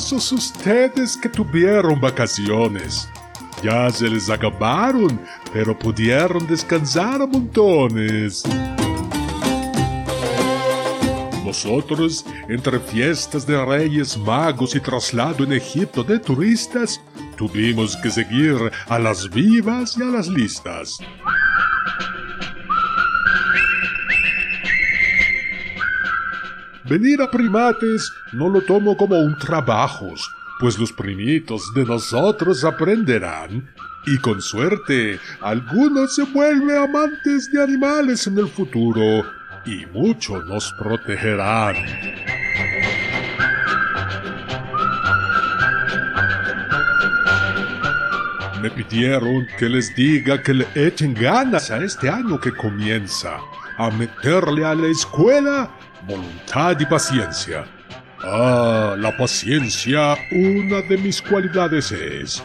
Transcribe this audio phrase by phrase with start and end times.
[0.00, 3.06] Ustedes que tuvieron vacaciones.
[3.62, 5.20] Ya se les acabaron,
[5.52, 8.42] pero pudieron descansar a montones.
[11.44, 16.98] Nosotros, entre fiestas de reyes magos y traslado en Egipto de turistas,
[17.36, 18.56] tuvimos que seguir
[18.88, 20.98] a las vivas y a las listas.
[26.90, 30.12] Venir a primates no lo tomo como un trabajo,
[30.58, 33.70] pues los primitos de nosotros aprenderán
[34.06, 39.24] y con suerte algunos se vuelven amantes de animales en el futuro
[39.64, 41.76] y mucho nos protegerán.
[48.60, 53.38] Me pidieron que les diga que le echen ganas a este año que comienza,
[53.78, 55.70] a meterle a la escuela
[56.06, 57.64] voluntad y paciencia.
[58.22, 62.42] Ah, la paciencia, una de mis cualidades es.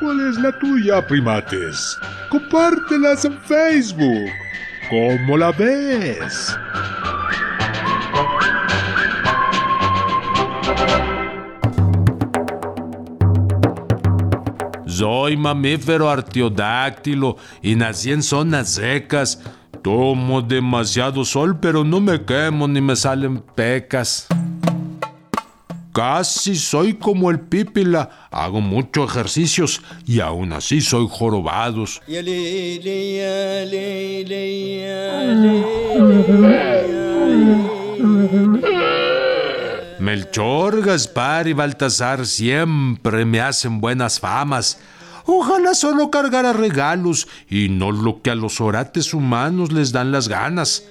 [0.00, 1.96] ¿Cuál es la tuya, primates?
[2.30, 4.30] Compártelas en Facebook.
[4.90, 6.56] ¿Cómo la ves?
[14.86, 19.40] Soy mamífero artiodáctilo y nací en zonas secas.
[19.82, 24.26] Tomo demasiado sol, pero no me quemo ni me salen pecas.
[25.92, 32.00] Casi soy como el pípila, hago muchos ejercicios y aún así soy jorobados.
[39.98, 44.78] Melchor, Gaspar y Baltasar siempre me hacen buenas famas.
[45.30, 50.26] Ojalá solo cargara regalos y no lo que a los orates humanos les dan las
[50.26, 50.84] ganas.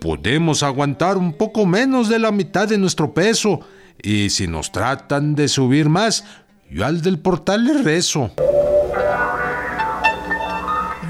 [0.00, 3.60] Podemos aguantar un poco menos de la mitad de nuestro peso
[4.02, 6.24] y si nos tratan de subir más,
[6.68, 8.32] yo al del portal le rezo.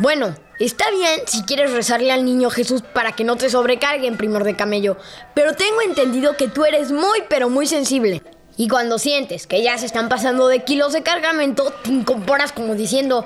[0.02, 4.44] Bueno, está bien si quieres rezarle al niño Jesús para que no te sobrecarguen, primor
[4.44, 4.98] de camello,
[5.34, 8.22] pero tengo entendido que tú eres muy, pero muy sensible.
[8.60, 12.74] Y cuando sientes que ya se están pasando de kilos de cargamento, te incorporas como
[12.74, 13.24] diciendo,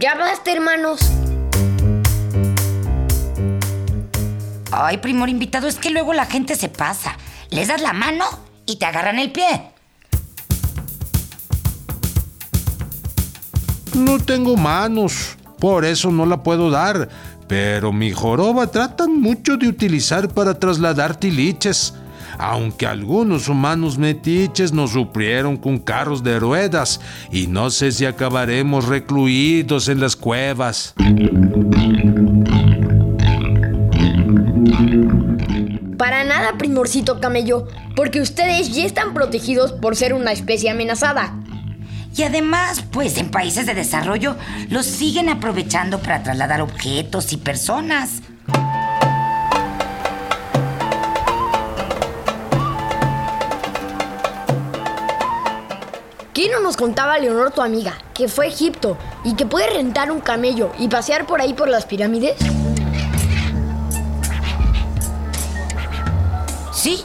[0.00, 0.98] ya basta, hermanos.
[4.70, 7.18] Ay, primor invitado, es que luego la gente se pasa.
[7.50, 8.24] Les das la mano
[8.64, 9.44] y te agarran el pie.
[13.92, 17.10] No tengo manos, por eso no la puedo dar,
[17.46, 21.92] pero mi joroba tratan mucho de utilizar para trasladar tiliches.
[22.38, 27.00] Aunque algunos humanos metiches nos suprieron con carros de ruedas
[27.30, 30.94] y no sé si acabaremos recluidos en las cuevas.
[35.96, 41.34] Para nada, primorcito camello, porque ustedes ya están protegidos por ser una especie amenazada.
[42.16, 44.36] Y además, pues en países de desarrollo
[44.68, 48.22] los siguen aprovechando para trasladar objetos y personas.
[56.42, 60.10] ¿Qué no nos contaba Leonor, tu amiga, que fue a Egipto y que puede rentar
[60.10, 62.36] un camello y pasear por ahí por las pirámides?
[66.72, 67.04] Sí.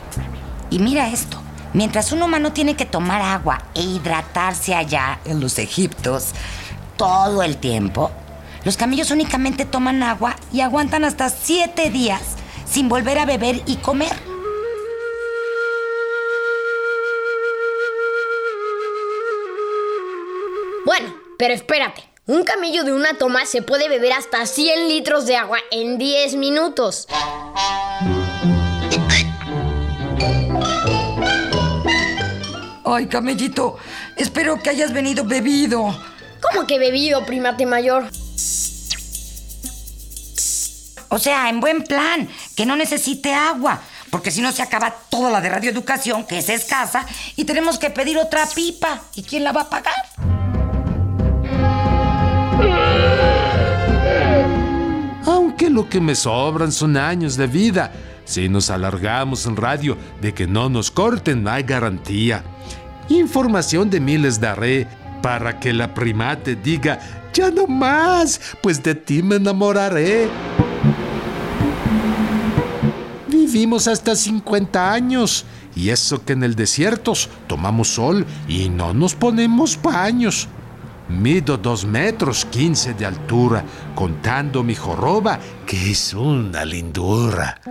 [0.71, 1.39] Y mira esto.
[1.73, 6.31] Mientras un humano tiene que tomar agua e hidratarse allá en los Egiptos
[6.95, 8.09] todo el tiempo,
[8.63, 12.23] los camellos únicamente toman agua y aguantan hasta siete días
[12.66, 14.27] sin volver a beber y comer.
[21.37, 22.03] Pero espérate.
[22.25, 26.35] Un camello de una toma se puede beber hasta 100 litros de agua en 10
[26.35, 27.07] minutos.
[32.84, 33.78] Ay, camellito,
[34.16, 35.95] espero que hayas venido bebido.
[36.41, 38.09] ¿Cómo que bebido, primate mayor?
[41.09, 45.31] O sea, en buen plan, que no necesite agua, porque si no se acaba toda
[45.31, 47.05] la de radioeducación, que es escasa,
[47.35, 49.01] y tenemos que pedir otra pipa.
[49.16, 50.06] ¿Y quién la va a pagar?
[55.78, 57.91] Lo que me sobran son años de vida,
[58.26, 62.44] Si nos alargamos en radio de que no nos corten, no hay garantía.
[63.09, 64.88] Información de miles daré
[65.22, 67.00] para que la primate diga,
[67.32, 70.28] ya no más, pues de ti me enamoraré.
[73.28, 75.46] Vivimos hasta 50 años
[75.76, 77.14] y eso que en el desierto
[77.46, 80.50] tomamos sol y no nos ponemos paños.
[81.09, 83.63] Mido dos metros quince de altura,
[83.95, 87.61] contando mi joroba, que es una lindura.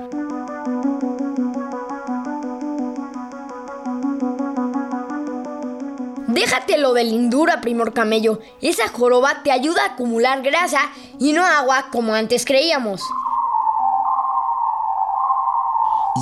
[6.28, 8.40] Déjate lo de lindura, primor camello.
[8.62, 10.80] Esa joroba te ayuda a acumular grasa
[11.18, 13.02] y no agua como antes creíamos.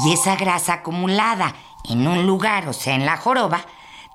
[0.05, 1.55] Y esa grasa acumulada
[1.89, 3.65] en un lugar, o sea, en la joroba,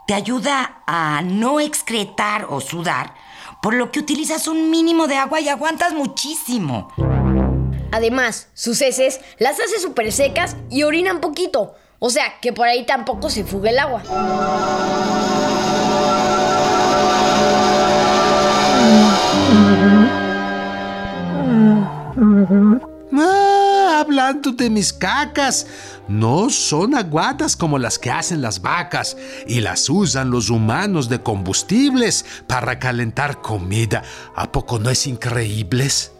[0.09, 3.13] te ayuda a no excretar o sudar,
[3.61, 6.91] por lo que utilizas un mínimo de agua y aguantas muchísimo.
[7.91, 11.75] Además, sus heces las hace súper secas y orinan poquito.
[11.99, 14.01] O sea, que por ahí tampoco se fuga el agua.
[24.29, 25.65] De mis cacas,
[26.07, 29.17] no son aguadas como las que hacen las vacas
[29.47, 34.03] y las usan los humanos de combustibles para calentar comida.
[34.35, 36.11] ¿A poco no es increíbles?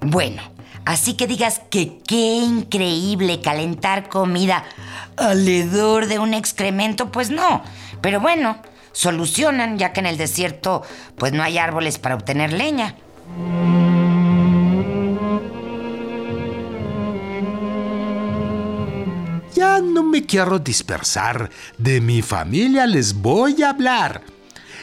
[0.00, 0.40] Bueno,
[0.84, 4.62] así que digas que qué increíble calentar comida
[5.16, 7.64] alrededor de un excremento, pues no.
[8.00, 8.62] Pero bueno,
[8.92, 10.82] solucionan ya que en el desierto
[11.16, 12.96] pues no hay árboles para obtener leña.
[19.54, 21.50] Ya no me quiero dispersar.
[21.76, 24.22] De mi familia les voy a hablar.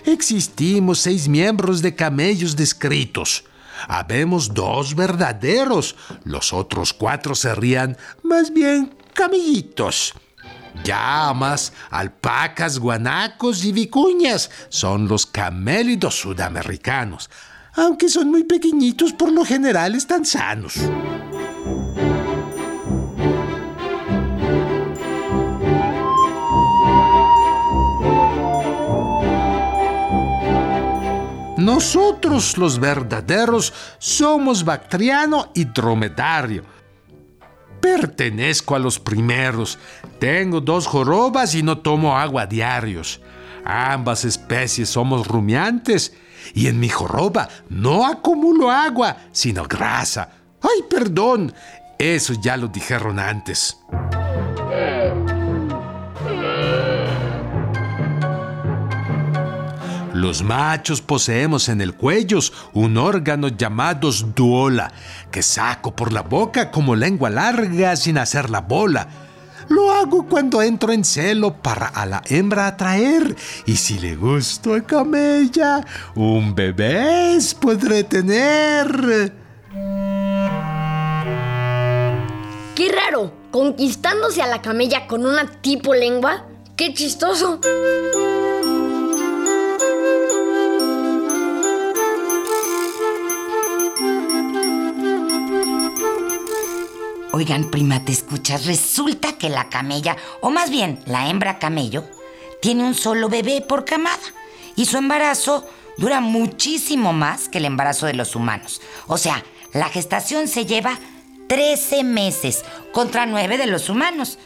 [0.05, 3.43] Existimos seis miembros de camellos descritos.
[3.87, 5.95] Habemos dos verdaderos.
[6.23, 10.13] Los otros cuatro serían más bien camellitos.
[10.83, 17.29] Llamas, alpacas, guanacos y vicuñas son los camélidos sudamericanos,
[17.75, 20.75] aunque son muy pequeñitos, por lo general están sanos.
[31.57, 36.63] Nosotros los verdaderos somos bactriano y dromedario.
[37.81, 39.79] Pertenezco a los primeros.
[40.19, 43.19] Tengo dos jorobas y no tomo agua diarios.
[43.63, 46.13] Ambas especies somos rumiantes
[46.53, 50.29] y en mi joroba no acumulo agua, sino grasa.
[50.61, 51.53] Ay, perdón,
[51.97, 53.77] eso ya lo dijeron antes.
[60.13, 62.39] Los machos poseemos en el cuello
[62.73, 64.91] un órgano llamado duola,
[65.29, 69.24] que saco por la boca como lengua larga sin hacer la bola.
[69.69, 73.35] Lo hago cuando entro en celo para a la hembra atraer,
[73.65, 75.85] y si le gusto a camella,
[76.15, 79.33] un bebé podré tener.
[82.75, 83.31] ¡Qué raro!
[83.51, 86.45] ¿Conquistándose a la camella con una tipo lengua?
[86.75, 87.59] ¡Qué chistoso!
[97.37, 98.65] Oigan, prima, ¿te escuchas?
[98.65, 102.05] Resulta que la camella, o más bien la hembra camello,
[102.61, 104.21] tiene un solo bebé por camada.
[104.77, 108.79] Y su embarazo dura muchísimo más que el embarazo de los humanos.
[109.07, 110.97] O sea, la gestación se lleva
[111.49, 112.63] 13 meses
[112.93, 114.39] contra 9 de los humanos.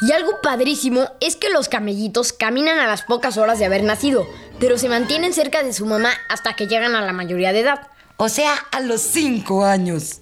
[0.00, 4.26] Y algo padrísimo es que los camellitos caminan a las pocas horas de haber nacido,
[4.58, 7.88] pero se mantienen cerca de su mamá hasta que llegan a la mayoría de edad.
[8.16, 10.20] O sea, a los 5 años.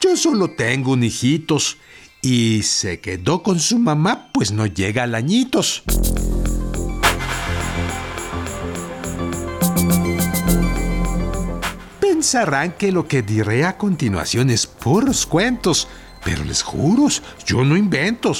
[0.00, 1.78] Yo solo tengo un hijitos
[2.22, 5.82] y se quedó con su mamá, pues no llega al añitos.
[12.00, 15.88] Pensarán que lo que diré a continuación es puros cuentos,
[16.24, 17.08] pero les juro,
[17.44, 18.32] yo no invento.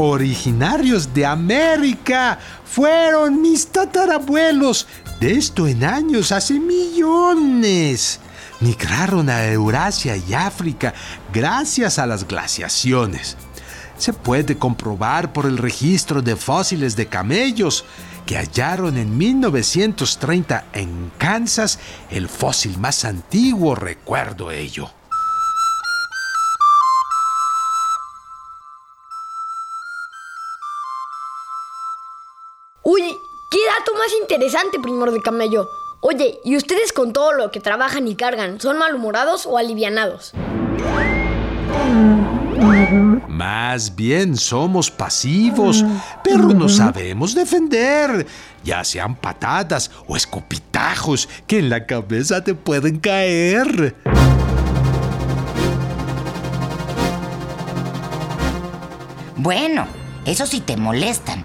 [0.00, 4.86] Originarios de América fueron mis tatarabuelos,
[5.18, 8.20] de esto en años, hace millones.
[8.60, 10.94] Migraron a Eurasia y África
[11.32, 13.36] gracias a las glaciaciones.
[13.98, 17.84] Se puede comprobar por el registro de fósiles de camellos
[18.24, 24.92] que hallaron en 1930 en Kansas el fósil más antiguo, recuerdo ello.
[34.38, 35.68] Interesante, primor de camello.
[36.00, 40.32] Oye, ¿y ustedes con todo lo que trabajan y cargan, son malhumorados o alivianados?
[43.26, 45.84] Más bien somos pasivos,
[46.22, 48.28] pero no sabemos defender,
[48.62, 53.96] ya sean patadas o escopitajos que en la cabeza te pueden caer.
[59.34, 59.88] Bueno,
[60.24, 61.44] eso sí te molestan.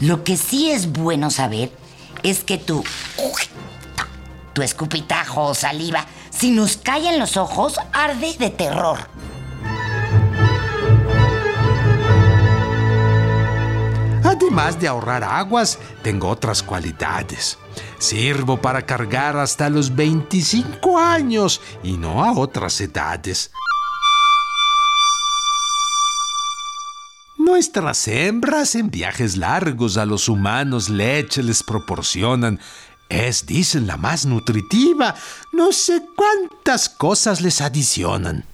[0.00, 1.70] Lo que sí es bueno saber
[2.22, 2.84] es que tu.
[4.52, 8.98] tu escupitajo o saliva, si nos cae en los ojos, arde de terror.
[14.24, 17.58] Además de ahorrar aguas, tengo otras cualidades.
[17.98, 23.50] Sirvo para cargar hasta los 25 años y no a otras edades.
[27.44, 32.60] Nuestras hembras en viajes largos a los humanos leche les proporcionan.
[33.08, 35.16] Es, dicen, la más nutritiva.
[35.50, 38.44] No sé cuántas cosas les adicionan.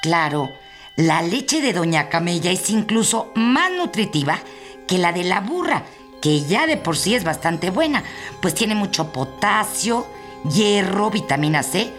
[0.00, 0.48] Claro,
[0.96, 4.40] la leche de Doña Camella es incluso más nutritiva
[4.86, 5.84] que la de la burra,
[6.20, 8.04] que ya de por sí es bastante buena,
[8.40, 10.06] pues tiene mucho potasio,
[10.48, 11.92] hierro, vitamina C,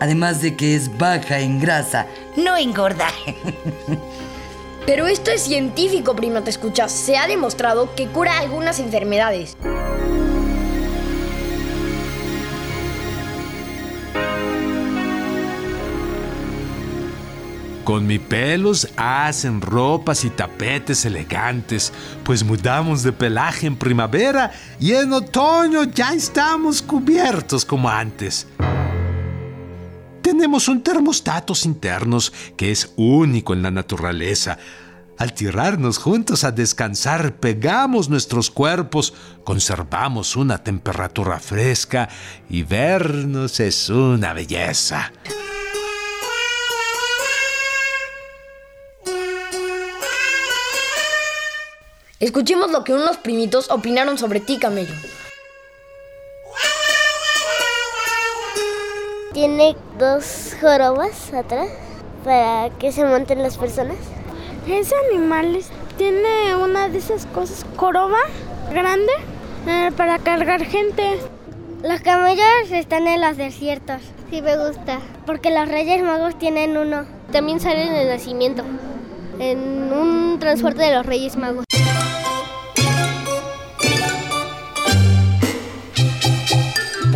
[0.00, 3.08] además de que es baja en grasa, no engorda.
[4.86, 6.90] Pero esto es científico, prima, te escuchas.
[6.90, 9.54] Se ha demostrado que cura algunas enfermedades.
[17.88, 21.90] Con mi pelos hacen ropas y tapetes elegantes,
[22.22, 28.46] pues mudamos de pelaje en primavera y en otoño ya estamos cubiertos como antes.
[30.20, 34.58] Tenemos un termostatos internos que es único en la naturaleza.
[35.16, 39.14] Al tirarnos juntos a descansar, pegamos nuestros cuerpos,
[39.44, 42.10] conservamos una temperatura fresca
[42.50, 45.10] y vernos es una belleza.
[52.20, 54.92] Escuchemos lo que unos primitos opinaron sobre ti, camello.
[59.32, 61.68] Tiene dos jorobas atrás
[62.24, 63.98] para que se monten las personas.
[64.66, 65.60] Ese animal
[65.96, 68.18] tiene una de esas cosas, joroba
[68.72, 69.12] grande,
[69.68, 71.20] eh, para cargar gente.
[71.84, 74.02] Los camellos están en los desiertos.
[74.28, 77.06] Sí me gusta, porque los reyes magos tienen uno.
[77.30, 78.64] También sale en el nacimiento,
[79.38, 81.67] en un transporte de los reyes magos.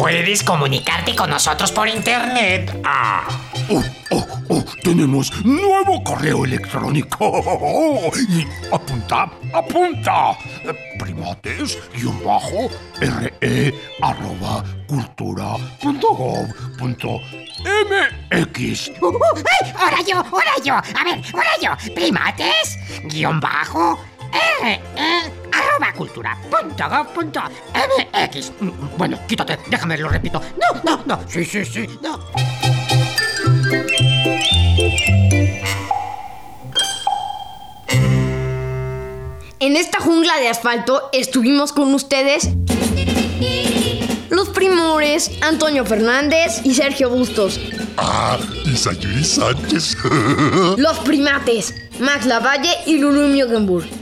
[0.02, 2.76] Puedes comunicarte con nosotros por internet.
[2.82, 3.22] Ah.
[3.70, 8.10] Oh, oh, oh, tenemos nuevo correo electrónico.
[8.28, 10.36] Y apunta, apunta.
[10.98, 12.68] Primates, guion bajo,
[12.98, 17.20] re, arroba, cultura, punto gov, punto
[17.62, 18.90] mx.
[19.00, 19.20] Uh, uh,
[19.62, 20.74] ay, ahora yo, ahora yo.
[20.74, 21.94] A ver, ahora yo.
[21.94, 24.00] Primates, guion bajo,
[24.62, 24.80] re,
[25.82, 27.40] arroba cultura punto gov punto
[27.74, 28.52] mx.
[28.96, 30.40] Bueno, quítate, déjame, lo repito.
[30.60, 31.28] No, no, no.
[31.28, 32.18] Sí, sí, sí, no.
[39.58, 42.50] En esta jungla de asfalto estuvimos con ustedes
[44.30, 47.60] los primores Antonio Fernández y Sergio Bustos.
[47.96, 49.96] Ah, y Sayuri Sánchez.
[50.78, 54.01] Los primates Max Lavalle y Lulu Miogenburg.